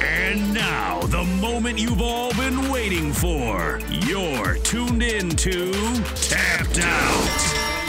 And 0.00 0.54
now, 0.54 1.00
the 1.02 1.24
moment 1.40 1.78
you've 1.78 2.00
all 2.00 2.32
been 2.34 2.70
waiting 2.70 3.12
for. 3.12 3.80
You're 3.90 4.54
tuned 4.56 5.02
in 5.02 5.30
to 5.30 5.72
Tapped 6.14 6.78
Out. 6.78 7.38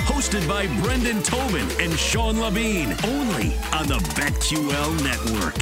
Hosted 0.08 0.48
by 0.48 0.66
Brendan 0.82 1.22
Tobin 1.22 1.68
and 1.80 1.94
Sean 1.94 2.40
Levine, 2.40 2.96
only 3.06 3.54
on 3.74 3.88
the 3.88 4.00
BetQL 4.16 5.04
network. 5.04 5.56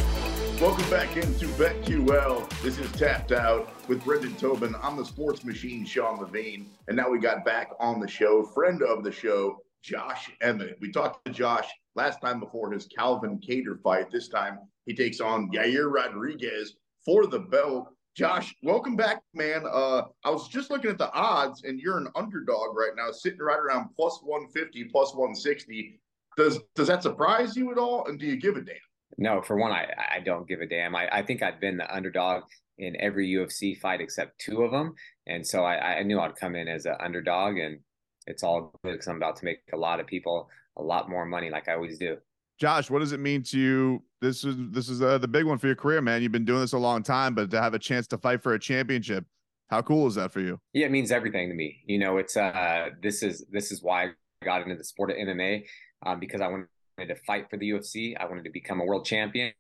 Welcome 0.62 0.90
back 0.90 1.18
into 1.18 1.48
BetQL. 1.50 2.50
This 2.62 2.80
is 2.80 2.90
Tapped 2.94 3.34
Out 3.34 3.70
with 3.90 4.04
Brendan 4.06 4.36
Tobin. 4.36 4.74
I'm 4.82 4.96
the 4.96 5.06
sports 5.06 5.44
machine, 5.44 5.86
Sean 5.86 6.20
Levine. 6.20 6.70
And 6.88 6.96
now 6.96 7.10
we 7.10 7.20
got 7.20 7.44
back 7.44 7.72
on 7.80 8.00
the 8.00 8.08
show, 8.08 8.44
friend 8.44 8.82
of 8.82 9.04
the 9.04 9.12
show, 9.12 9.58
Josh 9.82 10.32
Emmett. 10.42 10.78
We 10.80 10.92
talked 10.92 11.26
to 11.26 11.32
Josh 11.32 11.68
last 11.98 12.22
time 12.22 12.40
before 12.40 12.72
his 12.72 12.86
Calvin 12.86 13.40
Kattar 13.40 13.82
fight. 13.82 14.12
This 14.12 14.30
time 14.30 14.60
he 14.86 14.94
takes 14.94 15.20
on 15.20 15.52
Yair 15.52 15.92
Rodriguez 15.92 16.76
for 17.04 17.26
the 17.26 17.40
belt. 17.40 17.90
Josh, 18.16 18.56
welcome 18.64 18.96
back, 18.96 19.22
man. 19.34 19.64
Uh, 19.70 20.04
I 20.24 20.30
was 20.30 20.48
just 20.48 20.70
looking 20.72 20.92
at 20.92 20.98
the 20.98 21.12
odds, 21.12 21.64
and 21.64 21.80
you're 21.80 21.98
an 21.98 22.08
underdog 22.16 22.76
right 22.76 22.92
now, 22.96 23.12
sitting 23.12 23.40
right 23.40 23.60
around 23.60 23.90
plus 23.96 24.20
150, 24.24 24.86
plus 24.86 25.14
160. 25.14 26.00
Does 26.38 26.60
does 26.76 26.88
that 26.88 27.04
surprise 27.04 27.56
you 27.56 27.72
at 27.72 27.78
all? 27.78 28.06
And 28.08 28.20
do 28.20 28.28
you 28.28 28.38
give 28.38 28.58
a 28.58 28.62
damn? 28.62 28.76
No, 29.18 29.42
for 29.42 29.58
one, 29.58 29.72
I, 29.72 29.88
I 30.16 30.20
don't 30.20 30.48
give 30.48 30.62
a 30.62 30.68
damn. 30.68 30.96
I, 30.96 31.08
I 31.12 31.22
think 31.24 31.42
I've 31.42 31.60
been 31.60 31.78
the 31.78 31.94
underdog 31.94 32.44
in 32.78 32.96
every 33.00 33.28
UFC 33.30 33.80
fight 33.80 34.02
except 34.02 34.40
two 34.40 34.62
of 34.62 34.72
them. 34.72 34.94
And 35.26 35.46
so 35.46 35.64
I, 35.64 35.98
I 35.98 36.04
knew 36.04 36.20
I'd 36.20 36.36
come 36.36 36.56
in 36.56 36.68
as 36.68 36.86
an 36.86 36.96
underdog, 37.00 37.58
and 37.58 37.80
it's 38.28 38.44
all 38.44 38.72
good 38.84 38.94
because 38.94 39.08
I'm 39.08 39.18
about 39.18 39.38
to 39.38 39.46
make 39.46 39.60
a 39.74 39.78
lot 39.78 40.00
of 40.00 40.06
people 40.06 40.50
a 40.78 40.82
lot 40.82 41.10
more 41.10 41.26
money 41.26 41.50
like 41.50 41.68
I 41.68 41.74
always 41.74 41.98
do. 41.98 42.18
Josh, 42.60 42.90
what 42.90 43.00
does 43.00 43.12
it 43.12 43.20
mean 43.20 43.44
to 43.44 43.60
you? 43.60 44.04
This 44.20 44.44
is 44.44 44.56
this 44.72 44.90
is 44.90 45.02
uh, 45.02 45.20
the 45.20 45.28
big 45.28 45.46
one 45.46 45.58
for 45.58 45.68
your 45.68 45.76
career, 45.76 46.02
man. 46.02 46.24
You've 46.24 46.32
been 46.32 46.46
doing 46.46 46.62
this 46.62 46.74
a 46.74 46.78
long 46.78 47.04
time, 47.04 47.36
but 47.36 47.52
to 47.52 47.62
have 47.62 47.76
a 47.76 47.80
chance 47.80 48.08
to 48.08 48.18
fight 48.18 48.42
for 48.42 48.54
a 48.54 48.60
championship, 48.60 49.26
how 49.70 49.82
cool 49.82 50.08
is 50.08 50.16
that 50.16 50.32
for 50.32 50.40
you? 50.40 50.60
Yeah, 50.74 50.88
it 50.88 50.92
means 50.92 51.12
everything 51.12 51.50
to 51.50 51.56
me. 51.56 51.84
You 51.86 52.00
know, 52.00 52.18
it's 52.18 52.36
uh 52.36 52.90
this 53.02 53.22
is 53.22 53.46
this 53.52 53.72
is 53.72 53.84
why 53.84 54.06
I 54.06 54.10
got 54.44 54.62
into 54.64 54.76
the 54.76 54.84
sport 54.84 55.12
of 55.12 55.18
MMA 55.18 55.66
um, 56.06 56.20
because 56.20 56.42
I 56.42 56.48
wanted 56.48 56.68
to 57.00 57.16
fight 57.28 57.50
for 57.50 57.58
the 57.58 57.70
UFC. 57.70 58.16
I 58.20 58.26
wanted 58.26 58.46
to 58.46 58.52
become 58.52 58.82
a 58.82 58.86
world 58.86 59.06
champion. 59.06 59.54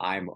I'm 0.00 0.28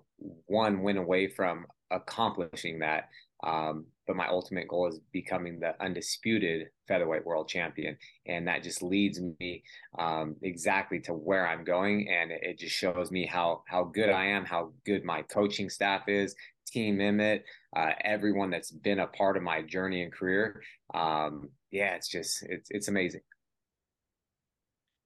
one 0.46 0.82
win 0.82 0.96
away 0.96 1.28
from 1.28 1.66
accomplishing 1.90 2.78
that. 2.78 3.08
Um, 3.44 3.86
but 4.08 4.16
my 4.16 4.26
ultimate 4.26 4.66
goal 4.66 4.88
is 4.88 4.98
becoming 5.12 5.60
the 5.60 5.80
undisputed 5.84 6.70
featherweight 6.88 7.26
world 7.26 7.46
champion, 7.46 7.96
and 8.26 8.48
that 8.48 8.62
just 8.62 8.82
leads 8.82 9.20
me 9.38 9.62
um, 9.98 10.34
exactly 10.42 10.98
to 11.00 11.12
where 11.12 11.46
I'm 11.46 11.62
going, 11.62 12.08
and 12.08 12.32
it, 12.32 12.58
just 12.58 12.74
shows 12.74 13.10
me 13.10 13.26
how 13.26 13.62
how 13.68 13.84
good 13.84 14.08
I 14.08 14.24
am, 14.24 14.46
how 14.46 14.72
good 14.86 15.04
my 15.04 15.22
coaching 15.22 15.68
staff 15.68 16.08
is, 16.08 16.34
Team 16.66 17.00
Emmett, 17.00 17.44
uh, 17.76 17.90
everyone 18.00 18.50
that's 18.50 18.70
been 18.70 19.00
a 19.00 19.06
part 19.06 19.36
of 19.36 19.42
my 19.42 19.60
journey 19.60 20.02
and 20.02 20.12
career. 20.12 20.62
Um, 20.94 21.50
yeah, 21.70 21.94
it's 21.94 22.08
just 22.08 22.42
it's 22.48 22.70
it's 22.70 22.88
amazing. 22.88 23.20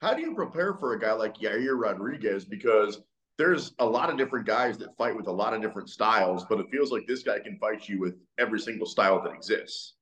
How 0.01 0.15
do 0.15 0.23
you 0.23 0.35
prepare 0.35 0.75
for 0.75 0.95
a 0.95 1.01
guy 1.01 1.13
like 1.13 1.39
Yair 1.39 1.77
Rodriguez? 1.77 2.45
Because 2.45 3.03
there's 3.39 3.73
a 3.79 3.87
lot 3.87 4.11
of 4.11 4.19
different 4.19 4.47
guys 4.47 4.79
that 4.79 4.97
fight 4.97 5.17
with 5.17 5.27
a 5.27 5.33
lot 5.33 5.55
of 5.55 5.63
different 5.63 5.89
styles, 5.89 6.45
but 6.49 6.61
it 6.61 6.67
feels 6.71 6.93
like 6.93 7.07
this 7.07 7.23
guy 7.23 7.39
can 7.39 7.59
fight 7.59 7.89
you 7.89 7.99
with 7.99 8.15
every 8.39 8.61
single 8.61 8.87
style 8.87 9.23
that 9.23 9.33
exists. 9.33 9.95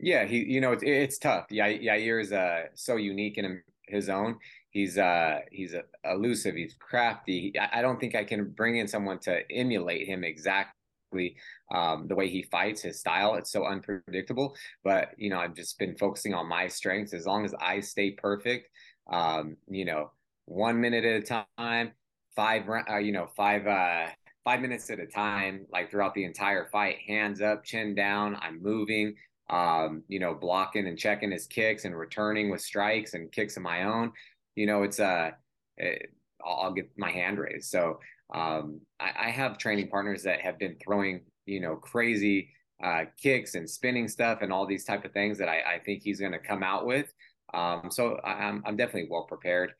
Yeah, 0.00 0.24
he, 0.24 0.38
you 0.44 0.60
know, 0.60 0.72
it's, 0.72 0.82
it's 0.84 1.18
tough. 1.18 1.46
Yeah, 1.50 1.68
Yair 1.68 2.22
is 2.22 2.32
uh, 2.32 2.64
so 2.74 2.96
unique 2.96 3.36
in 3.36 3.60
his 3.88 4.08
own. 4.08 4.38
He's 4.70 4.96
uh, 4.96 5.40
he's 5.50 5.74
uh, 5.74 5.82
elusive. 6.04 6.54
He's 6.54 6.74
crafty. 6.78 7.52
I, 7.58 7.82
don't 7.82 7.98
think 7.98 8.14
I 8.14 8.22
can 8.22 8.50
bring 8.50 8.76
in 8.76 8.86
someone 8.86 9.18
to 9.20 9.40
emulate 9.50 10.06
him 10.06 10.22
exactly 10.22 11.36
um, 11.74 12.06
the 12.06 12.14
way 12.14 12.28
he 12.28 12.42
fights. 12.44 12.82
His 12.82 13.00
style, 13.00 13.34
it's 13.34 13.50
so 13.50 13.64
unpredictable. 13.64 14.54
But 14.84 15.14
you 15.16 15.30
know, 15.30 15.38
I've 15.38 15.54
just 15.54 15.78
been 15.78 15.96
focusing 15.96 16.34
on 16.34 16.48
my 16.48 16.68
strengths. 16.68 17.12
As 17.12 17.26
long 17.26 17.44
as 17.44 17.54
I 17.60 17.80
stay 17.80 18.12
perfect, 18.12 18.68
um, 19.10 19.56
you 19.68 19.84
know, 19.84 20.12
one 20.48 20.80
minute 20.80 21.04
at 21.04 21.22
a 21.22 21.44
time, 21.58 21.92
five, 22.34 22.62
uh, 22.90 22.96
you 22.96 23.12
know, 23.12 23.28
five, 23.36 23.66
uh, 23.66 24.06
five 24.44 24.60
minutes 24.60 24.90
at 24.90 24.98
a 24.98 25.06
time, 25.06 25.66
like 25.70 25.90
throughout 25.90 26.14
the 26.14 26.24
entire 26.24 26.68
fight, 26.72 26.96
hands 27.06 27.42
up, 27.42 27.64
chin 27.64 27.94
down. 27.94 28.36
I'm 28.40 28.62
moving, 28.62 29.14
um, 29.50 30.02
you 30.08 30.18
know, 30.18 30.34
blocking 30.34 30.86
and 30.86 30.98
checking 30.98 31.30
his 31.30 31.46
kicks 31.46 31.84
and 31.84 31.96
returning 31.96 32.50
with 32.50 32.62
strikes 32.62 33.14
and 33.14 33.30
kicks 33.30 33.56
of 33.56 33.62
my 33.62 33.84
own. 33.84 34.12
You 34.54 34.66
know, 34.66 34.82
it's 34.84 35.00
uh, 35.00 35.32
it, 35.76 36.12
I'll 36.44 36.72
get 36.72 36.90
my 36.96 37.10
hand 37.10 37.38
raised. 37.38 37.70
So 37.70 38.00
um, 38.34 38.80
I, 38.98 39.26
I 39.26 39.30
have 39.30 39.58
training 39.58 39.88
partners 39.88 40.22
that 40.22 40.40
have 40.40 40.58
been 40.58 40.76
throwing, 40.82 41.22
you 41.44 41.60
know, 41.60 41.76
crazy 41.76 42.48
uh, 42.82 43.04
kicks 43.20 43.54
and 43.54 43.68
spinning 43.68 44.08
stuff 44.08 44.38
and 44.40 44.52
all 44.52 44.66
these 44.66 44.84
type 44.84 45.04
of 45.04 45.12
things 45.12 45.38
that 45.38 45.48
I, 45.48 45.74
I 45.74 45.78
think 45.84 46.02
he's 46.02 46.20
going 46.20 46.32
to 46.32 46.38
come 46.38 46.62
out 46.62 46.86
with. 46.86 47.12
Um, 47.52 47.88
so 47.90 48.18
I'm, 48.24 48.62
I'm 48.66 48.76
definitely 48.76 49.08
well 49.10 49.24
prepared. 49.24 49.72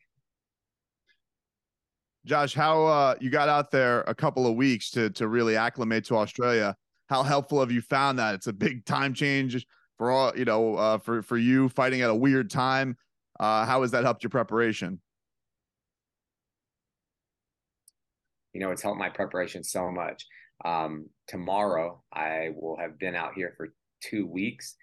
Josh, 2.24 2.54
how 2.54 2.84
uh, 2.84 3.14
you 3.20 3.30
got 3.30 3.48
out 3.48 3.70
there 3.70 4.02
a 4.02 4.14
couple 4.14 4.46
of 4.46 4.54
weeks 4.54 4.90
to 4.90 5.10
to 5.10 5.28
really 5.28 5.56
acclimate 5.56 6.04
to 6.06 6.16
Australia? 6.16 6.76
How 7.08 7.22
helpful 7.22 7.60
have 7.60 7.70
you 7.70 7.80
found 7.80 8.18
that? 8.18 8.34
It's 8.34 8.46
a 8.46 8.52
big 8.52 8.84
time 8.84 9.14
change 9.14 9.64
for 9.96 10.10
all 10.10 10.36
you 10.36 10.44
know 10.44 10.76
uh, 10.76 10.98
for 10.98 11.22
for 11.22 11.36
you 11.36 11.68
fighting 11.68 12.02
at 12.02 12.10
a 12.10 12.14
weird 12.14 12.50
time. 12.50 12.96
Uh, 13.38 13.64
how 13.64 13.82
has 13.82 13.90
that 13.92 14.04
helped 14.04 14.22
your 14.22 14.30
preparation? 14.30 15.00
You 18.52 18.60
know, 18.60 18.70
it's 18.72 18.82
helped 18.82 18.98
my 18.98 19.10
preparation 19.10 19.62
so 19.62 19.90
much. 19.90 20.26
Um, 20.64 21.08
tomorrow, 21.28 22.02
I 22.12 22.48
will 22.54 22.76
have 22.78 22.98
been 22.98 23.14
out 23.14 23.34
here 23.34 23.54
for 23.56 23.68
two 24.02 24.26
weeks. 24.26 24.74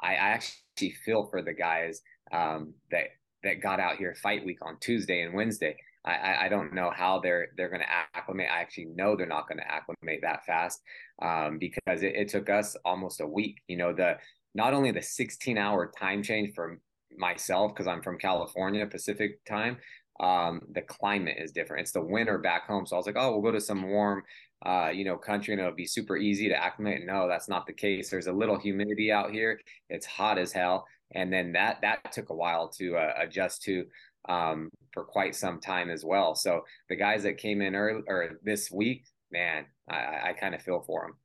I, 0.00 0.12
I 0.12 0.28
actually 0.30 0.94
feel 1.04 1.26
for 1.28 1.42
the 1.42 1.52
guys 1.52 2.00
um, 2.32 2.74
that 2.90 3.06
that 3.42 3.60
got 3.60 3.80
out 3.80 3.96
here 3.96 4.14
fight 4.14 4.44
week 4.44 4.58
on 4.62 4.76
Tuesday 4.80 5.22
and 5.22 5.34
Wednesday. 5.34 5.76
I, 6.08 6.46
I 6.46 6.48
don't 6.48 6.74
know 6.74 6.90
how 6.90 7.20
they're 7.20 7.48
they're 7.56 7.68
going 7.68 7.82
to 7.82 7.90
acclimate. 8.14 8.48
I 8.50 8.60
actually 8.60 8.86
know 8.86 9.16
they're 9.16 9.26
not 9.26 9.48
going 9.48 9.58
to 9.58 9.70
acclimate 9.70 10.20
that 10.22 10.44
fast 10.44 10.82
um, 11.20 11.58
because 11.58 12.02
it, 12.02 12.14
it, 12.14 12.28
took 12.28 12.48
us 12.48 12.76
almost 12.84 13.20
a 13.20 13.26
week. 13.26 13.58
You 13.68 13.76
know, 13.76 13.92
the 13.92 14.16
not 14.54 14.74
only 14.74 14.90
the 14.90 15.02
16 15.02 15.58
hour 15.58 15.92
time 15.98 16.22
change 16.22 16.54
for 16.54 16.80
myself 17.16 17.72
because 17.74 17.86
I'm 17.86 18.02
from 18.02 18.18
California 18.18 18.86
Pacific 18.86 19.44
time. 19.44 19.78
Um, 20.20 20.62
the 20.72 20.82
climate 20.82 21.36
is 21.38 21.52
different. 21.52 21.82
It's 21.82 21.92
the 21.92 22.00
winter 22.00 22.38
back 22.38 22.66
home, 22.66 22.86
so 22.86 22.96
I 22.96 22.98
was 22.98 23.06
like, 23.06 23.16
oh, 23.16 23.32
we'll 23.32 23.42
go 23.42 23.52
to 23.52 23.60
some 23.60 23.88
warm, 23.88 24.24
uh, 24.66 24.90
you 24.92 25.04
know, 25.04 25.16
country 25.16 25.54
and 25.54 25.60
it'll 25.60 25.72
be 25.72 25.86
super 25.86 26.16
easy 26.16 26.48
to 26.48 26.56
acclimate. 26.60 27.02
No, 27.06 27.28
that's 27.28 27.48
not 27.48 27.66
the 27.66 27.72
case. 27.72 28.10
There's 28.10 28.26
a 28.26 28.32
little 28.32 28.58
humidity 28.58 29.12
out 29.12 29.30
here. 29.30 29.60
It's 29.90 30.06
hot 30.06 30.38
as 30.38 30.50
hell, 30.50 30.86
and 31.12 31.32
then 31.32 31.52
that 31.52 31.78
that 31.82 32.12
took 32.12 32.30
a 32.30 32.34
while 32.34 32.68
to 32.70 32.96
uh, 32.96 33.12
adjust 33.18 33.62
to 33.62 33.84
um, 34.28 34.70
for 34.92 35.04
quite 35.04 35.34
some 35.34 35.60
time 35.60 35.90
as 35.90 36.04
well. 36.04 36.34
So 36.34 36.62
the 36.88 36.96
guys 36.96 37.22
that 37.22 37.38
came 37.38 37.60
in 37.60 37.74
early 37.74 38.02
or 38.06 38.38
this 38.42 38.70
week, 38.70 39.04
man, 39.30 39.66
I, 39.88 40.30
I 40.30 40.32
kind 40.38 40.54
of 40.54 40.62
feel 40.62 40.82
for 40.86 41.02
them. 41.02 41.16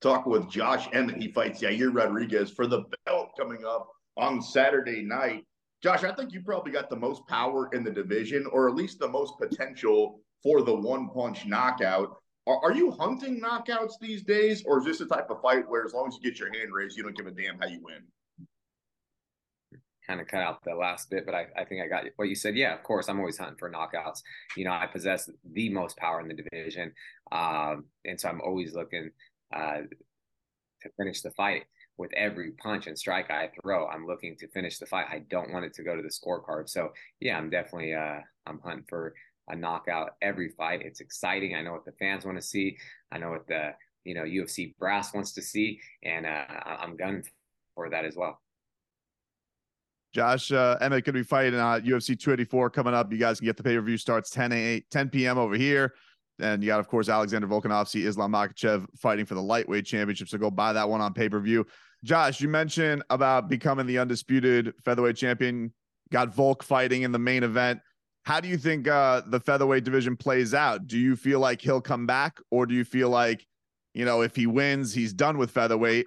Talk 0.00 0.26
with 0.26 0.50
Josh 0.50 0.88
Emmett. 0.92 1.16
He 1.16 1.32
fights 1.32 1.62
Yair 1.62 1.94
Rodriguez 1.94 2.50
for 2.50 2.66
the 2.66 2.84
belt 3.06 3.30
coming 3.38 3.64
up 3.64 3.88
on 4.16 4.42
Saturday 4.42 5.02
night. 5.02 5.44
Josh, 5.82 6.04
I 6.04 6.12
think 6.12 6.32
you 6.32 6.42
probably 6.42 6.72
got 6.72 6.88
the 6.88 6.96
most 6.96 7.26
power 7.26 7.68
in 7.72 7.84
the 7.84 7.90
division, 7.90 8.46
or 8.52 8.68
at 8.68 8.74
least 8.74 8.98
the 8.98 9.08
most 9.08 9.34
potential 9.38 10.20
for 10.42 10.62
the 10.62 10.74
one 10.74 11.08
punch 11.10 11.46
knockout. 11.46 12.16
Are, 12.46 12.58
are, 12.62 12.72
you 12.72 12.90
hunting 12.90 13.40
knockouts 13.40 13.94
these 14.00 14.22
days, 14.22 14.62
or 14.66 14.78
is 14.78 14.84
this 14.84 14.98
the 14.98 15.06
type 15.06 15.30
of 15.30 15.40
fight 15.40 15.68
where 15.68 15.84
as 15.84 15.94
long 15.94 16.08
as 16.08 16.14
you 16.14 16.30
get 16.30 16.38
your 16.38 16.52
hand 16.52 16.72
raised, 16.72 16.96
you 16.96 17.02
don't 17.02 17.16
give 17.16 17.26
a 17.26 17.30
damn 17.30 17.58
how 17.58 17.66
you 17.66 17.80
win? 17.82 18.02
Kind 20.06 20.20
of 20.20 20.26
cut 20.26 20.42
out 20.42 20.62
the 20.64 20.74
last 20.74 21.10
bit, 21.10 21.24
but 21.26 21.34
I, 21.34 21.46
I 21.56 21.64
think 21.64 21.82
I 21.82 21.88
got 21.88 22.04
what 22.16 22.28
you 22.28 22.34
said. 22.34 22.56
Yeah, 22.56 22.74
of 22.74 22.82
course, 22.82 23.08
I'm 23.08 23.18
always 23.18 23.38
hunting 23.38 23.56
for 23.58 23.70
knockouts. 23.70 24.22
You 24.56 24.64
know, 24.64 24.72
I 24.72 24.86
possess 24.86 25.28
the 25.52 25.68
most 25.70 25.96
power 25.96 26.20
in 26.20 26.28
the 26.28 26.34
division, 26.34 26.92
um, 27.32 27.84
and 28.04 28.20
so 28.20 28.28
I'm 28.28 28.40
always 28.40 28.74
looking 28.74 29.10
uh, 29.54 29.82
to 30.82 30.88
finish 30.96 31.22
the 31.22 31.30
fight. 31.32 31.64
With 31.96 32.12
every 32.14 32.50
punch 32.50 32.88
and 32.88 32.98
strike 32.98 33.30
I 33.30 33.50
throw, 33.62 33.86
I'm 33.86 34.04
looking 34.04 34.36
to 34.40 34.48
finish 34.48 34.78
the 34.78 34.86
fight. 34.86 35.06
I 35.08 35.20
don't 35.30 35.52
want 35.52 35.64
it 35.64 35.74
to 35.74 35.84
go 35.84 35.94
to 35.94 36.02
the 36.02 36.08
scorecard. 36.08 36.68
So 36.68 36.88
yeah, 37.20 37.38
I'm 37.38 37.50
definitely 37.50 37.94
uh, 37.94 38.18
I'm 38.46 38.58
hunting 38.64 38.84
for 38.88 39.14
a 39.48 39.54
knockout 39.54 40.16
every 40.20 40.48
fight. 40.50 40.82
It's 40.82 41.00
exciting. 41.00 41.54
I 41.54 41.62
know 41.62 41.72
what 41.72 41.84
the 41.84 41.92
fans 41.92 42.24
want 42.24 42.36
to 42.36 42.42
see. 42.42 42.76
I 43.12 43.18
know 43.18 43.30
what 43.30 43.46
the 43.46 43.74
you 44.04 44.14
know 44.14 44.24
UFC 44.24 44.76
brass 44.76 45.14
wants 45.14 45.32
to 45.34 45.42
see, 45.42 45.80
and 46.02 46.26
uh, 46.26 46.44
I'm 46.66 46.96
gunning 46.96 47.22
for 47.76 47.88
that 47.90 48.04
as 48.04 48.16
well. 48.16 48.40
Josh 50.14 50.52
uh, 50.52 50.76
Emmett 50.80 51.04
going 51.04 51.14
to 51.14 51.20
be 51.20 51.24
fighting 51.24 51.58
uh, 51.58 51.80
UFC 51.84 52.18
284 52.18 52.70
coming 52.70 52.94
up. 52.94 53.12
You 53.12 53.18
guys 53.18 53.40
can 53.40 53.46
get 53.46 53.56
the 53.56 53.64
pay 53.64 53.74
per 53.74 53.82
view 53.82 53.98
starts 53.98 54.30
10 54.30 54.52
8, 54.52 54.90
10 54.90 55.08
p.m. 55.10 55.38
over 55.38 55.56
here. 55.56 55.92
And 56.40 56.62
you 56.62 56.68
got, 56.68 56.80
of 56.80 56.88
course, 56.88 57.08
Alexander 57.08 57.46
Volkanovski, 57.46 58.06
Islam 58.06 58.32
Makhachev 58.32 58.86
fighting 58.96 59.26
for 59.26 59.34
the 59.34 59.42
lightweight 59.42 59.86
championship. 59.86 60.28
So 60.28 60.38
go 60.38 60.50
buy 60.50 60.72
that 60.72 60.88
one 60.88 61.00
on 61.00 61.14
pay 61.14 61.28
per 61.28 61.40
view. 61.40 61.66
Josh, 62.04 62.40
you 62.40 62.48
mentioned 62.48 63.02
about 63.10 63.48
becoming 63.48 63.86
the 63.86 63.98
undisputed 63.98 64.72
featherweight 64.84 65.16
champion. 65.16 65.72
Got 66.12 66.34
Volk 66.34 66.62
fighting 66.62 67.02
in 67.02 67.12
the 67.12 67.18
main 67.18 67.42
event. 67.42 67.80
How 68.24 68.40
do 68.40 68.48
you 68.48 68.56
think 68.56 68.86
uh, 68.86 69.22
the 69.26 69.40
featherweight 69.40 69.84
division 69.84 70.16
plays 70.16 70.54
out? 70.54 70.86
Do 70.86 70.98
you 70.98 71.16
feel 71.16 71.40
like 71.40 71.60
he'll 71.60 71.80
come 71.80 72.06
back, 72.06 72.38
or 72.50 72.66
do 72.66 72.74
you 72.74 72.84
feel 72.84 73.10
like, 73.10 73.46
you 73.94 74.04
know, 74.04 74.22
if 74.22 74.34
he 74.36 74.46
wins, 74.46 74.94
he's 74.94 75.12
done 75.12 75.38
with 75.38 75.50
featherweight? 75.50 76.06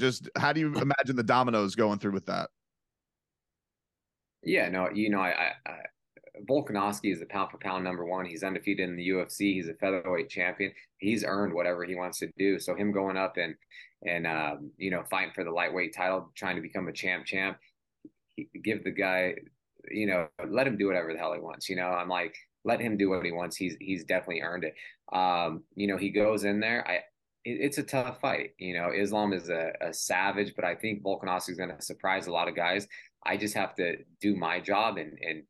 Just 0.00 0.28
how 0.36 0.52
do 0.52 0.60
you 0.60 0.74
imagine 0.74 1.16
the 1.16 1.22
dominoes 1.22 1.74
going 1.74 1.98
through 1.98 2.12
with 2.12 2.26
that? 2.26 2.50
Yeah, 4.44 4.68
no, 4.68 4.90
you 4.92 5.10
know, 5.10 5.20
I, 5.20 5.30
I, 5.30 5.70
I 5.70 5.76
Volkanovski 6.48 7.12
is 7.12 7.20
the 7.20 7.26
pound 7.26 7.50
for 7.50 7.58
pound 7.58 7.84
number 7.84 8.04
one. 8.04 8.26
He's 8.26 8.42
undefeated 8.42 8.88
in 8.88 8.96
the 8.96 9.08
UFC. 9.08 9.54
He's 9.54 9.68
a 9.68 9.74
featherweight 9.74 10.28
champion. 10.28 10.72
He's 10.98 11.24
earned 11.24 11.54
whatever 11.54 11.84
he 11.84 11.94
wants 11.94 12.18
to 12.20 12.30
do. 12.36 12.58
So 12.58 12.74
him 12.74 12.92
going 12.92 13.16
up 13.16 13.36
and 13.36 13.54
and 14.06 14.26
um, 14.26 14.70
you 14.76 14.90
know 14.90 15.04
fighting 15.10 15.32
for 15.34 15.44
the 15.44 15.50
lightweight 15.50 15.94
title, 15.94 16.32
trying 16.34 16.56
to 16.56 16.62
become 16.62 16.88
a 16.88 16.92
champ, 16.92 17.24
champ, 17.24 17.56
give 18.62 18.84
the 18.84 18.90
guy, 18.90 19.34
you 19.90 20.06
know, 20.06 20.28
let 20.48 20.66
him 20.66 20.76
do 20.76 20.86
whatever 20.86 21.12
the 21.12 21.18
hell 21.18 21.34
he 21.34 21.40
wants. 21.40 21.68
You 21.68 21.76
know, 21.76 21.88
I'm 21.88 22.08
like, 22.08 22.34
let 22.64 22.80
him 22.80 22.96
do 22.96 23.10
what 23.10 23.24
he 23.24 23.32
wants. 23.32 23.56
He's 23.56 23.76
he's 23.80 24.04
definitely 24.04 24.42
earned 24.42 24.64
it. 24.64 24.74
Um, 25.12 25.62
you 25.76 25.86
know, 25.86 25.96
he 25.96 26.10
goes 26.10 26.44
in 26.44 26.60
there. 26.60 26.86
I 26.86 27.00
it's 27.44 27.78
a 27.78 27.82
tough 27.82 28.20
fight. 28.20 28.50
You 28.58 28.74
know, 28.74 28.90
Islam 28.94 29.32
is 29.32 29.50
a, 29.50 29.72
a 29.80 29.92
savage, 29.92 30.54
but 30.56 30.64
I 30.64 30.74
think 30.74 31.02
Volkanovski 31.02 31.50
is 31.50 31.58
going 31.58 31.76
to 31.76 31.82
surprise 31.82 32.26
a 32.26 32.32
lot 32.32 32.48
of 32.48 32.56
guys. 32.56 32.88
I 33.24 33.36
just 33.36 33.54
have 33.54 33.74
to 33.76 33.96
do 34.20 34.36
my 34.36 34.60
job 34.60 34.96
and 34.98 35.18
and 35.20 35.44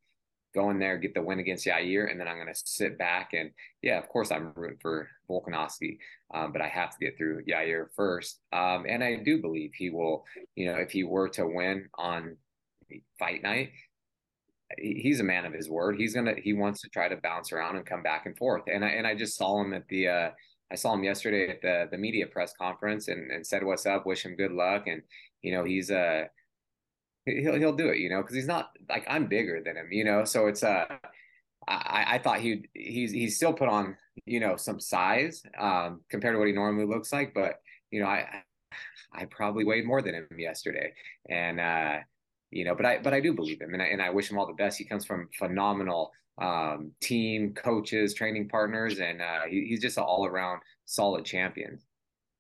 go 0.55 0.71
in 0.71 0.79
there, 0.79 0.97
get 0.97 1.15
the 1.15 1.23
win 1.23 1.41
against 1.41 1.67
Yair, 1.67 2.11
and 2.11 2.19
then 2.19 2.29
I'm 2.29 2.37
going 2.37 2.53
to 2.53 2.61
sit 2.65 2.97
back 2.97 3.31
and 3.33 3.51
yeah, 3.83 3.99
of 3.99 4.09
course 4.09 4.31
I'm 4.31 4.53
rooting 4.55 4.79
for 4.81 5.09
Volkanovski, 5.29 5.99
um, 6.33 6.53
but 6.53 6.63
I 6.63 6.69
have 6.69 6.91
to 6.91 7.05
get 7.05 7.19
through 7.19 7.45
Yair 7.45 7.87
first. 7.97 8.41
Um, 8.53 8.87
and 8.89 9.03
I 9.03 9.17
do 9.17 9.41
believe 9.41 9.73
he 9.75 9.91
will, 9.91 10.25
you 10.55 10.67
know, 10.67 10.77
if 10.77 10.93
he 10.93 11.03
were 11.03 11.29
to 11.31 11.47
win 11.47 11.89
on 11.99 12.37
fight 13.19 13.43
night, 13.43 13.73
he's 14.79 15.21
a 15.21 15.25
man 15.25 15.45
of 15.45 15.53
his 15.53 15.69
word. 15.69 15.97
He's 15.99 16.15
gonna 16.15 16.35
he 16.43 16.53
wants 16.53 16.81
to 16.83 16.89
try 16.89 17.09
to 17.09 17.17
bounce 17.17 17.53
around 17.53 17.77
and 17.77 17.85
come 17.85 18.03
back 18.03 18.27
and 18.27 18.37
forth. 18.37 18.63
And 18.73 18.85
I 18.85 18.89
and 18.89 19.07
I 19.07 19.15
just 19.15 19.37
saw 19.37 19.61
him 19.61 19.75
at 19.75 19.89
the 19.89 20.09
uh, 20.09 20.31
I 20.71 20.77
saw 20.77 20.95
him 20.95 21.05
yesterday 21.05 21.49
at 21.49 21.63
the 21.63 21.89
the 21.91 21.99
media 21.99 22.27
press 22.27 22.55
conference 22.57 23.09
and, 23.09 23.31
and 23.31 23.47
said 23.47 23.65
what's 23.65 23.87
up, 23.87 24.07
wish 24.07 24.25
him 24.25 24.37
good 24.37 24.53
luck, 24.53 24.87
and 24.87 25.03
you 25.43 25.53
know 25.53 25.65
he's 25.65 25.91
uh 25.91 26.25
he'll 27.27 27.59
he'll 27.59 27.77
do 27.77 27.89
it, 27.89 27.99
you 27.99 28.11
know, 28.11 28.23
because 28.23 28.35
he's 28.37 28.47
not 28.47 28.71
like 28.89 29.05
I'm 29.09 29.27
bigger 29.27 29.63
than 29.65 29.77
him, 29.77 29.89
you 29.91 30.05
know. 30.05 30.25
So 30.25 30.47
it's 30.47 30.63
uh, 30.63 30.87
I 31.67 32.05
I 32.15 32.19
thought 32.19 32.41
he 32.41 32.69
he's 32.75 33.13
he's 33.13 33.37
still 33.37 33.53
put 33.53 33.69
on 33.69 33.97
you 34.27 34.41
know 34.41 34.57
some 34.57 34.81
size 34.81 35.43
um 35.59 36.03
compared 36.09 36.35
to 36.35 36.39
what 36.39 36.49
he 36.49 36.53
normally 36.55 36.87
looks 36.87 37.13
like, 37.13 37.35
but 37.35 37.61
you 37.91 38.01
know 38.01 38.07
I 38.07 38.43
I 39.13 39.25
probably 39.27 39.65
weighed 39.65 39.87
more 39.87 40.03
than 40.03 40.15
him 40.15 40.29
yesterday, 40.39 40.93
and 41.29 41.61
uh 41.61 41.99
you 42.51 42.65
know, 42.65 42.75
but 42.75 42.87
I 42.87 42.99
but 42.99 43.15
I 43.15 43.21
do 43.21 43.33
believe 43.33 43.61
him, 43.61 43.75
and 43.75 43.83
I 43.83 43.87
and 43.87 44.03
I 44.03 44.11
wish 44.11 44.31
him 44.31 44.39
all 44.39 44.47
the 44.47 44.53
best. 44.53 44.79
He 44.79 44.85
comes 44.85 45.05
from 45.05 45.29
phenomenal 45.39 46.13
um 46.39 46.93
team, 47.01 47.55
coaches, 47.55 48.15
training 48.15 48.49
partners, 48.49 48.99
and 49.01 49.23
uh, 49.23 49.43
he, 49.49 49.67
he's 49.67 49.81
just 49.81 49.97
an 49.99 50.05
all 50.05 50.27
around 50.27 50.61
solid 50.85 51.25
champion 51.25 51.79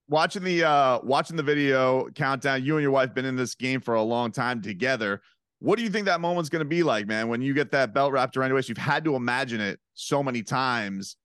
watching 0.08 0.44
the 0.44 0.64
uh 0.64 1.00
watching 1.02 1.36
the 1.36 1.42
video 1.42 2.08
countdown 2.10 2.64
you 2.64 2.76
and 2.76 2.82
your 2.82 2.90
wife 2.90 3.14
been 3.14 3.24
in 3.24 3.36
this 3.36 3.54
game 3.54 3.80
for 3.80 3.94
a 3.94 4.02
long 4.02 4.30
time 4.30 4.60
together. 4.62 5.22
What 5.60 5.76
do 5.76 5.82
you 5.82 5.88
think 5.88 6.06
that 6.06 6.20
moment's 6.20 6.50
going 6.50 6.60
to 6.60 6.68
be 6.68 6.82
like 6.82 7.06
man 7.06 7.28
when 7.28 7.40
you 7.40 7.54
get 7.54 7.70
that 7.72 7.94
belt 7.94 8.12
wrapped 8.12 8.36
around 8.36 8.48
your 8.48 8.56
waist? 8.56 8.68
You've 8.68 8.78
had 8.78 9.04
to 9.04 9.14
imagine 9.16 9.60
it 9.60 9.80
so 9.94 10.22
many 10.22 10.42
times. 10.42 11.16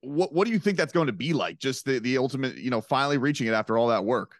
What 0.00 0.32
what 0.32 0.46
do 0.46 0.52
you 0.52 0.58
think 0.58 0.76
that's 0.76 0.92
going 0.92 1.06
to 1.06 1.12
be 1.12 1.32
like? 1.32 1.58
Just 1.58 1.84
the 1.84 1.98
the 1.98 2.18
ultimate 2.18 2.56
you 2.56 2.70
know 2.70 2.80
finally 2.80 3.18
reaching 3.18 3.46
it 3.46 3.52
after 3.52 3.76
all 3.76 3.88
that 3.88 4.04
work? 4.04 4.36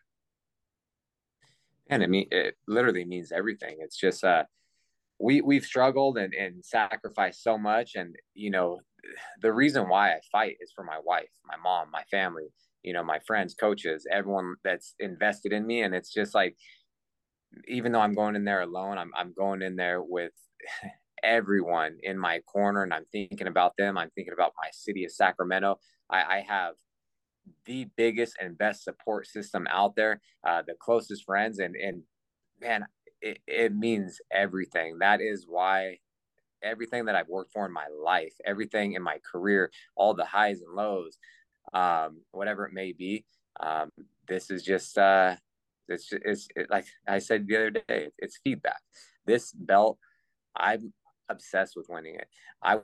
And 1.89 2.03
it 2.03 2.09
mean 2.09 2.29
it 2.31 2.57
literally 2.67 3.05
means 3.05 3.33
everything. 3.33 3.77
It's 3.81 3.97
just 3.97 4.25
uh 4.25 4.45
we 5.19 5.43
we've 5.43 5.65
struggled 5.65 6.17
and 6.19 6.33
and 6.35 6.65
sacrificed 6.65 7.43
so 7.43 7.59
much. 7.59 7.95
And 7.97 8.17
you 8.35 8.51
know 8.51 8.81
the 9.41 9.53
reason 9.53 9.89
why 9.89 10.13
i 10.13 10.21
fight 10.33 10.57
is 10.61 10.73
for 10.73 10.85
my 10.85 10.99
wife 11.05 11.29
my 11.47 11.57
mom 11.63 11.91
my 11.91 12.03
family 12.11 12.47
you 12.85 12.93
know 12.93 13.03
my 13.03 13.19
friends 13.27 13.55
coaches 13.55 14.07
everyone 14.11 14.55
that's 14.63 14.95
invested 15.01 15.53
in 15.53 15.67
me. 15.67 15.83
And 15.83 15.95
it's 15.95 16.13
just 16.13 16.35
like 16.35 16.57
even 17.69 17.93
though 17.93 18.01
i'm 18.01 18.15
going 18.15 18.35
in 18.35 18.45
there 18.45 18.63
alone 18.63 18.99
i'm, 18.99 19.13
I'm 19.17 19.33
going 19.33 19.63
in 19.63 19.77
there 19.77 20.03
with 20.03 20.33
everyone 21.23 21.97
in 22.03 22.19
my 22.19 22.41
corner 22.41 22.83
and 22.83 22.93
i'm 22.93 23.07
thinking 23.11 23.47
about 23.47 23.73
them. 23.79 23.97
I'm 23.97 24.11
thinking 24.11 24.35
about 24.35 24.53
my 24.61 24.69
city 24.73 25.05
of 25.05 25.13
sacramento. 25.13 25.79
I, 26.11 26.39
I 26.39 26.45
have 26.47 26.75
the 27.67 27.87
biggest 27.97 28.37
and 28.41 28.59
best 28.59 28.85
support 28.85 29.27
system 29.27 29.67
out 29.71 29.97
there 29.97 30.21
uh, 30.47 30.63
the 30.67 30.75
closest 30.79 31.25
friends. 31.25 31.59
And 31.59 31.75
and 31.77 32.03
man 32.61 32.85
it, 33.23 33.39
it 33.47 33.75
means 33.75 34.21
everything. 34.33 34.99
That 34.99 35.21
is 35.21 35.47
why 35.49 35.99
everything 36.63 37.05
that 37.05 37.15
i've 37.15 37.29
worked 37.29 37.53
for 37.53 37.67
in 37.67 37.73
my 37.73 37.87
life 38.03 38.33
everything 38.47 38.95
in 38.95 39.03
my 39.03 39.19
career 39.31 39.71
all 39.97 40.15
the 40.15 40.25
highs 40.25 40.63
and 40.63 40.75
lows 40.75 41.19
um, 41.75 42.21
whatever 42.33 42.65
it 42.65 42.73
may 42.73 42.93
be. 42.93 43.25
Um, 43.61 43.91
this 44.27 44.51
is 44.51 44.63
just 44.63 44.97
uh, 44.97 45.37
it's 45.89 46.09
it's 46.13 46.49
it, 46.57 46.69
like 46.71 46.87
I 47.07 47.19
said 47.19 47.47
the 47.47 47.57
other 47.57 47.71
day, 47.71 48.09
it's 48.19 48.39
feedback. 48.43 48.81
This 49.27 49.53
belt, 49.53 49.99
I'm 50.57 50.93
obsessed 51.29 51.77
with 51.77 51.87
winning 51.89 52.15
it. 52.15 52.29
I 52.63 52.79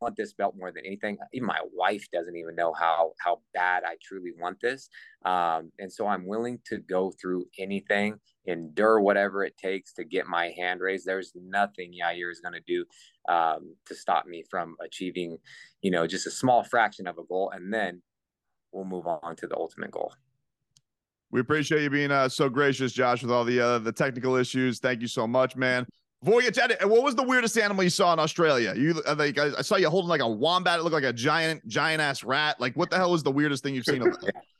want 0.00 0.16
this 0.16 0.32
belt 0.32 0.54
more 0.56 0.70
than 0.72 0.84
anything. 0.84 1.16
Even 1.32 1.46
my 1.46 1.60
wife 1.72 2.06
doesn't 2.12 2.36
even 2.36 2.54
know 2.54 2.72
how 2.72 3.12
how 3.18 3.40
bad 3.54 3.82
I 3.84 3.96
truly 4.02 4.32
want 4.38 4.60
this. 4.60 4.88
Um, 5.24 5.70
and 5.78 5.92
so 5.92 6.06
I'm 6.06 6.26
willing 6.26 6.60
to 6.66 6.78
go 6.78 7.12
through 7.20 7.46
anything, 7.58 8.18
endure 8.46 9.00
whatever 9.00 9.44
it 9.44 9.56
takes 9.56 9.92
to 9.94 10.04
get 10.04 10.26
my 10.26 10.52
hand 10.56 10.80
raised. 10.80 11.06
There's 11.06 11.32
nothing 11.34 11.92
Yair 11.92 12.30
is 12.30 12.40
going 12.40 12.54
to 12.54 12.60
do 12.66 12.84
um, 13.32 13.74
to 13.86 13.94
stop 13.94 14.26
me 14.26 14.44
from 14.50 14.76
achieving, 14.82 15.38
you 15.82 15.90
know, 15.90 16.06
just 16.06 16.26
a 16.26 16.30
small 16.30 16.62
fraction 16.62 17.06
of 17.06 17.18
a 17.18 17.24
goal. 17.24 17.50
And 17.54 17.72
then 17.72 18.02
we'll 18.76 18.84
move 18.84 19.06
on 19.06 19.34
to 19.36 19.46
the 19.46 19.56
ultimate 19.56 19.90
goal. 19.90 20.12
We 21.30 21.40
appreciate 21.40 21.82
you 21.82 21.90
being 21.90 22.12
uh, 22.12 22.28
so 22.28 22.48
gracious, 22.48 22.92
Josh, 22.92 23.22
with 23.22 23.32
all 23.32 23.44
the 23.44 23.60
uh, 23.60 23.78
the 23.78 23.92
technical 23.92 24.36
issues. 24.36 24.78
Thank 24.78 25.00
you 25.00 25.08
so 25.08 25.26
much, 25.26 25.56
man. 25.56 25.86
Before 26.22 26.38
we 26.38 26.44
get 26.44 26.54
to 26.54 26.82
it, 26.82 26.88
what 26.88 27.02
was 27.02 27.14
the 27.14 27.22
weirdest 27.22 27.58
animal 27.58 27.82
you 27.82 27.90
saw 27.90 28.12
in 28.12 28.18
Australia? 28.18 28.74
You 28.76 29.02
uh, 29.06 29.16
like 29.18 29.38
I 29.38 29.62
saw 29.62 29.76
you 29.76 29.90
holding 29.90 30.08
like 30.08 30.20
a 30.20 30.28
wombat. 30.28 30.78
It 30.78 30.82
looked 30.82 30.94
like 30.94 31.04
a 31.04 31.12
giant, 31.12 31.66
giant 31.66 32.00
ass 32.00 32.22
rat. 32.22 32.60
Like, 32.60 32.76
what 32.76 32.90
the 32.90 32.96
hell 32.96 33.10
was 33.10 33.22
the 33.22 33.32
weirdest 33.32 33.62
thing 33.64 33.74
you've 33.74 33.84
seen? 33.84 34.04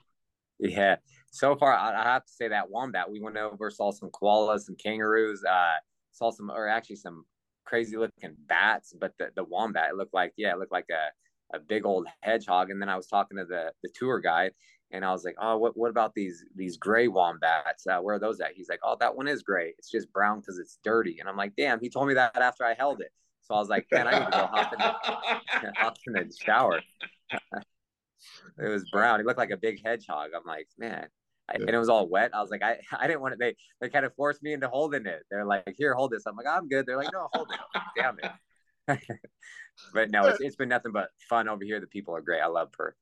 yeah, 0.58 0.96
so 1.30 1.54
far 1.56 1.72
I, 1.72 2.02
have 2.02 2.24
to 2.24 2.32
say 2.32 2.48
that 2.48 2.68
wombat. 2.68 3.10
We 3.10 3.20
went 3.20 3.36
over, 3.36 3.70
saw 3.70 3.92
some 3.92 4.10
koalas, 4.10 4.60
some 4.60 4.76
kangaroos, 4.76 5.44
uh, 5.44 5.74
saw 6.12 6.30
some, 6.30 6.50
or 6.50 6.68
actually 6.68 6.96
some 6.96 7.24
crazy 7.64 7.96
looking 7.96 8.34
bats. 8.48 8.92
But 8.98 9.12
the 9.18 9.30
the 9.36 9.44
wombat, 9.44 9.90
it 9.90 9.96
looked 9.96 10.14
like 10.14 10.32
yeah, 10.36 10.52
it 10.52 10.58
looked 10.58 10.72
like 10.72 10.90
a 10.90 11.10
a 11.52 11.58
big 11.58 11.86
old 11.86 12.06
hedgehog. 12.20 12.70
And 12.70 12.80
then 12.80 12.88
I 12.88 12.96
was 12.96 13.06
talking 13.06 13.38
to 13.38 13.44
the 13.44 13.72
the 13.82 13.90
tour 13.94 14.20
guide, 14.20 14.52
and 14.90 15.04
I 15.04 15.12
was 15.12 15.24
like, 15.24 15.36
"Oh, 15.40 15.56
what 15.56 15.76
what 15.76 15.90
about 15.90 16.14
these 16.14 16.44
these 16.54 16.76
gray 16.76 17.08
wombats? 17.08 17.86
Uh, 17.86 17.98
where 17.98 18.16
are 18.16 18.18
those 18.18 18.40
at?" 18.40 18.52
He's 18.54 18.68
like, 18.68 18.80
"Oh, 18.82 18.96
that 19.00 19.16
one 19.16 19.28
is 19.28 19.42
gray. 19.42 19.74
It's 19.78 19.90
just 19.90 20.12
brown 20.12 20.40
because 20.40 20.58
it's 20.58 20.78
dirty." 20.84 21.18
And 21.20 21.28
I'm 21.28 21.36
like, 21.36 21.54
"Damn!" 21.56 21.80
He 21.80 21.90
told 21.90 22.08
me 22.08 22.14
that 22.14 22.36
after 22.36 22.64
I 22.64 22.74
held 22.74 23.00
it. 23.00 23.12
So 23.42 23.54
I 23.54 23.58
was 23.58 23.68
like, 23.68 23.86
"Man, 23.92 24.08
I 24.08 24.18
need 24.18 24.24
to 24.26 24.30
go 24.30 24.46
hop 24.46 24.72
in 24.72 24.78
the, 24.78 25.72
hop 25.76 25.96
in 26.06 26.12
the 26.14 26.36
shower." 26.44 26.80
it 28.58 28.68
was 28.68 28.88
brown. 28.90 29.20
He 29.20 29.24
looked 29.24 29.38
like 29.38 29.50
a 29.50 29.56
big 29.56 29.84
hedgehog. 29.84 30.30
I'm 30.36 30.46
like, 30.46 30.68
man. 30.78 31.08
I, 31.48 31.54
and 31.54 31.70
it 31.70 31.78
was 31.78 31.88
all 31.88 32.08
wet. 32.08 32.32
I 32.34 32.40
was 32.40 32.50
like, 32.50 32.62
I, 32.62 32.78
I 32.98 33.06
didn't 33.06 33.20
want 33.20 33.34
to. 33.34 33.38
They, 33.38 33.54
they 33.80 33.88
kind 33.88 34.04
of 34.04 34.14
forced 34.14 34.42
me 34.42 34.52
into 34.52 34.68
holding 34.68 35.06
it. 35.06 35.22
They're 35.30 35.44
like, 35.44 35.74
here, 35.76 35.94
hold 35.94 36.10
this. 36.10 36.24
I'm 36.26 36.36
like, 36.36 36.46
I'm 36.46 36.68
good. 36.68 36.86
They're 36.86 36.96
like, 36.96 37.12
no, 37.12 37.28
hold 37.32 37.52
it. 37.52 37.80
Damn 37.96 38.16
it. 38.18 39.00
But 39.92 40.10
no, 40.10 40.26
it's, 40.26 40.40
it's 40.40 40.56
been 40.56 40.68
nothing 40.68 40.92
but 40.92 41.08
fun 41.28 41.48
over 41.48 41.64
here. 41.64 41.80
The 41.80 41.86
people 41.86 42.14
are 42.14 42.20
great. 42.20 42.40
I 42.40 42.46
love 42.46 42.72
Perth. 42.72 42.94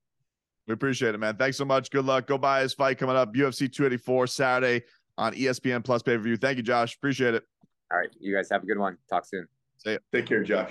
We 0.66 0.74
appreciate 0.74 1.14
it, 1.14 1.18
man. 1.18 1.36
Thanks 1.36 1.56
so 1.56 1.64
much. 1.64 1.90
Good 1.90 2.04
luck. 2.04 2.26
Go 2.26 2.38
buy 2.38 2.62
his 2.62 2.72
fight 2.72 2.98
coming 2.98 3.16
up 3.16 3.34
UFC 3.34 3.70
284 3.70 4.26
Saturday 4.28 4.84
on 5.18 5.34
ESPN 5.34 5.84
Plus 5.84 6.02
pay 6.02 6.16
per 6.16 6.22
view. 6.22 6.36
Thank 6.36 6.56
you, 6.56 6.62
Josh. 6.62 6.96
Appreciate 6.96 7.34
it. 7.34 7.44
All 7.92 7.98
right. 7.98 8.08
You 8.18 8.34
guys 8.34 8.48
have 8.50 8.62
a 8.62 8.66
good 8.66 8.78
one. 8.78 8.96
Talk 9.10 9.26
soon. 9.26 9.46
See 9.78 9.92
ya. 9.92 9.98
Take 10.12 10.26
care, 10.26 10.42
Josh. 10.42 10.70